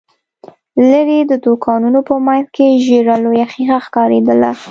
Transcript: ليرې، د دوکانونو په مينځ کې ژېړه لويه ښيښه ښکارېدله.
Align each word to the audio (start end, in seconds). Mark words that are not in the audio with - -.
ليرې، 0.89 1.19
د 1.31 1.33
دوکانونو 1.45 1.99
په 2.07 2.15
مينځ 2.25 2.45
کې 2.55 2.67
ژېړه 2.85 3.15
لويه 3.23 3.45
ښيښه 3.53 3.77
ښکارېدله. 3.85 4.51